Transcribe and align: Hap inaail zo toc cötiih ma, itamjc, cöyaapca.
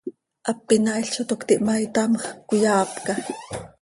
Hap 0.47 0.63
inaail 0.75 1.09
zo 1.15 1.23
toc 1.29 1.41
cötiih 1.43 1.63
ma, 1.65 1.73
itamjc, 1.85 2.25
cöyaapca. 2.47 3.13